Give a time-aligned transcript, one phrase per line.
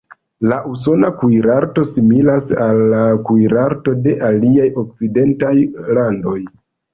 [0.51, 5.53] La usona kuirarto similas al la kuirarto de aliaj okcidentaj
[6.01, 6.37] landoj.